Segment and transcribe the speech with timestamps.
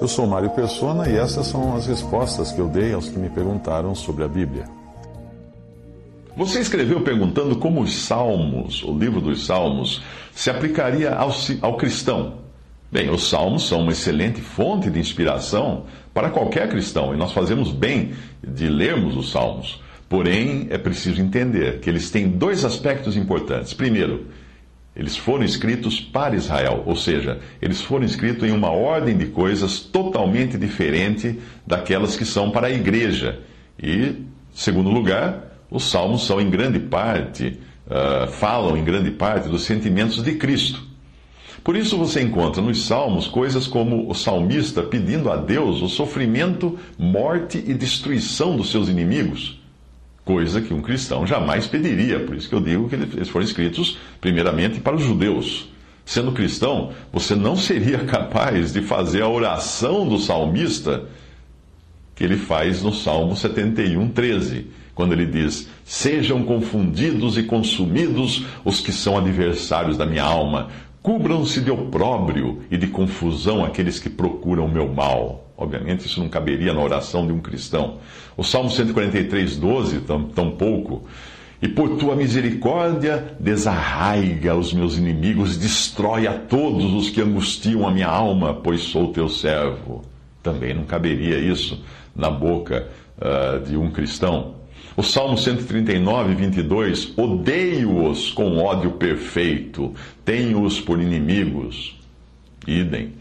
[0.00, 3.28] Eu sou Mário Persona e essas são as respostas que eu dei aos que me
[3.28, 4.64] perguntaram sobre a Bíblia.
[6.36, 10.00] Você escreveu perguntando como os Salmos, o livro dos Salmos,
[10.32, 12.34] se aplicaria ao, ao cristão.
[12.92, 17.72] Bem, os Salmos são uma excelente fonte de inspiração para qualquer cristão e nós fazemos
[17.72, 19.82] bem de lermos os Salmos.
[20.08, 23.74] Porém, é preciso entender que eles têm dois aspectos importantes.
[23.74, 24.28] Primeiro,
[24.98, 29.78] eles foram escritos para Israel, ou seja, eles foram escritos em uma ordem de coisas
[29.78, 33.38] totalmente diferente daquelas que são para a igreja.
[33.80, 34.16] E,
[34.52, 40.20] segundo lugar, os salmos são em grande parte, uh, falam em grande parte dos sentimentos
[40.20, 40.82] de Cristo.
[41.62, 46.76] Por isso você encontra nos salmos coisas como o salmista pedindo a Deus o sofrimento,
[46.98, 49.58] morte e destruição dos seus inimigos
[50.28, 52.20] coisa que um cristão jamais pediria.
[52.20, 55.70] Por isso que eu digo que eles foram escritos primeiramente para os judeus.
[56.04, 61.04] Sendo cristão, você não seria capaz de fazer a oração do salmista
[62.14, 68.80] que ele faz no Salmo 71, 13, quando ele diz: Sejam confundidos e consumidos os
[68.80, 70.68] que são adversários da minha alma,
[71.02, 75.52] cubram-se de opróbrio e de confusão aqueles que procuram o meu mal.
[75.56, 77.98] Obviamente, isso não caberia na oração de um cristão.
[78.36, 80.00] O Salmo 143, 12,
[80.34, 81.04] tampouco.
[81.60, 87.90] E por tua misericórdia, desarraiga os meus inimigos, destrói a todos os que angustiam a
[87.90, 90.04] minha alma, pois sou teu servo.
[90.40, 91.82] Também não caberia isso
[92.14, 92.86] na boca
[93.18, 94.57] uh, de um cristão.
[94.96, 99.94] O Salmo 139, 22, odeio-os com ódio perfeito,
[100.24, 101.96] tenho-os por inimigos.
[102.66, 103.12] Idem.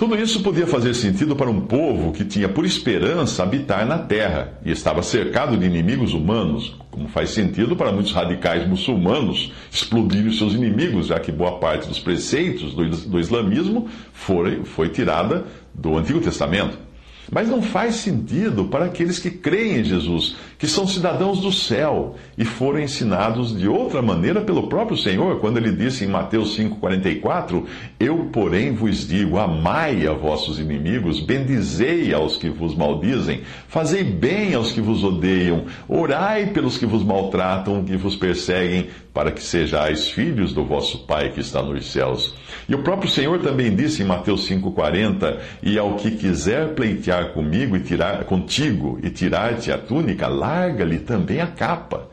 [0.00, 4.54] Tudo isso podia fazer sentido para um povo que tinha por esperança habitar na terra
[4.64, 10.38] e estava cercado de inimigos humanos, como faz sentido para muitos radicais muçulmanos explodirem os
[10.38, 16.18] seus inimigos, já que boa parte dos preceitos do islamismo foi, foi tirada do Antigo
[16.18, 16.78] Testamento.
[17.30, 22.16] Mas não faz sentido para aqueles que creem em Jesus, que são cidadãos do céu
[22.36, 27.64] e foram ensinados de outra maneira pelo próprio Senhor, quando ele disse em Mateus 5,44:
[27.98, 34.54] Eu, porém, vos digo: amai a vossos inimigos, bendizei aos que vos maldizem, fazei bem
[34.54, 40.08] aos que vos odeiam, orai pelos que vos maltratam, que vos perseguem, para que sejais
[40.08, 42.34] filhos do vosso Pai que está nos céus.
[42.68, 47.76] E o próprio Senhor também disse em Mateus 5,40: E ao que quiser pleitear comigo
[47.76, 52.08] e tirar contigo e tirar-te a túnica, larga-lhe também a capa.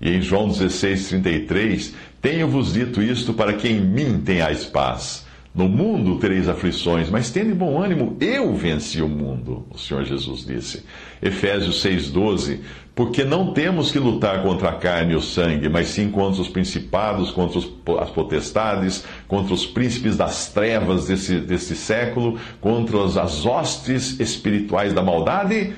[0.00, 5.23] E em João 16,33, tenho-vos dito isto para que em mim tenhais paz.
[5.54, 10.44] No mundo tereis aflições, mas tende bom ânimo, eu venci o mundo, o Senhor Jesus
[10.44, 10.84] disse.
[11.22, 12.58] Efésios 6,12:
[12.92, 16.48] Porque não temos que lutar contra a carne e o sangue, mas sim contra os
[16.48, 17.70] principados, contra os,
[18.00, 25.04] as potestades, contra os príncipes das trevas desse, desse século, contra as hostes espirituais da
[25.04, 25.72] maldade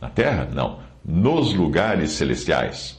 [0.00, 0.48] na terra?
[0.50, 2.98] Não, nos lugares celestiais.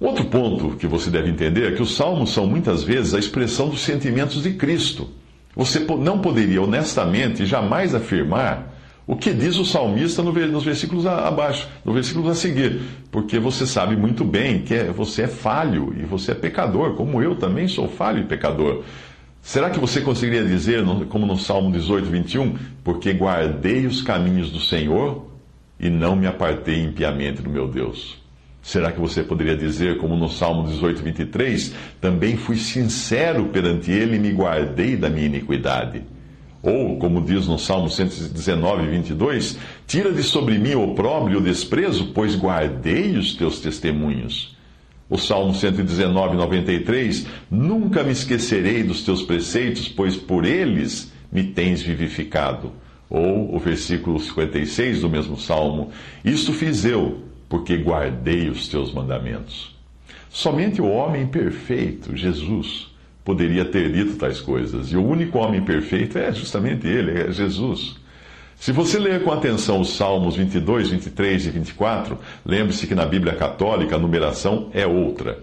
[0.00, 3.68] Outro ponto que você deve entender é que os salmos são muitas vezes a expressão
[3.68, 5.10] dos sentimentos de Cristo.
[5.56, 8.74] Você não poderia honestamente jamais afirmar
[9.06, 13.96] o que diz o salmista nos versículos abaixo, no versículo a seguir, porque você sabe
[13.96, 17.88] muito bem que é, você é falho e você é pecador, como eu também sou
[17.88, 18.82] falho e pecador.
[19.40, 24.58] Será que você conseguiria dizer, como no Salmo 18, 21, porque guardei os caminhos do
[24.58, 25.24] Senhor
[25.78, 28.25] e não me apartei impiamente do meu Deus?
[28.66, 34.16] Será que você poderia dizer, como no Salmo 18, 23, também fui sincero perante ele
[34.16, 36.02] e me guardei da minha iniquidade?
[36.64, 39.56] Ou, como diz no Salmo 119, 22,
[39.86, 44.56] tira de sobre mim o opróbrio e o desprezo, pois guardei os teus testemunhos.
[45.08, 51.82] O Salmo 119, 93, nunca me esquecerei dos teus preceitos, pois por eles me tens
[51.82, 52.72] vivificado.
[53.08, 55.90] Ou o versículo 56 do mesmo Salmo,
[56.24, 59.74] isto fiz eu porque guardei os teus mandamentos.
[60.28, 62.88] Somente o homem perfeito, Jesus,
[63.24, 67.96] poderia ter dito tais coisas, e o único homem perfeito é justamente ele, é Jesus.
[68.58, 73.34] Se você ler com atenção os Salmos 22, 23 e 24, lembre-se que na Bíblia
[73.34, 75.40] Católica a numeração é outra.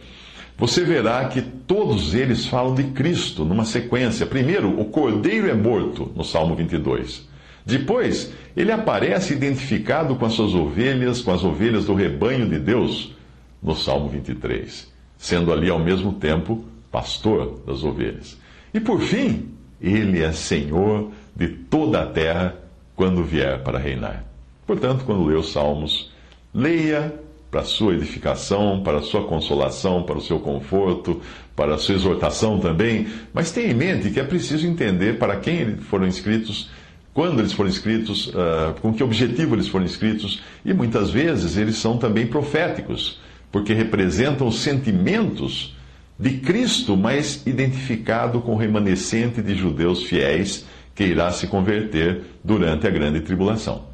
[0.58, 4.26] você verá que todos eles falam de Cristo numa sequência.
[4.26, 7.28] Primeiro, o cordeiro é morto, no Salmo 22.
[7.66, 13.14] Depois, ele aparece identificado com as suas ovelhas, com as ovelhas do rebanho de Deus,
[13.62, 18.38] no Salmo 23, sendo ali ao mesmo tempo pastor das ovelhas.
[18.74, 19.50] E por fim,
[19.82, 22.56] ele é Senhor de toda a terra
[22.96, 24.26] quando vier para reinar.
[24.68, 26.12] Portanto, quando lê os Salmos,
[26.54, 27.14] leia
[27.50, 31.22] para sua edificação, para sua consolação, para o seu conforto,
[31.56, 35.78] para a sua exortação também, mas tenha em mente que é preciso entender para quem
[35.78, 36.70] foram escritos,
[37.14, 41.78] quando eles foram escritos, uh, com que objetivo eles foram escritos, e muitas vezes eles
[41.78, 43.20] são também proféticos,
[43.52, 45.76] porque representam os sentimentos
[46.18, 50.66] de Cristo, mas identificado com o remanescente de judeus fiéis
[50.96, 53.93] que irá se converter durante a grande tribulação.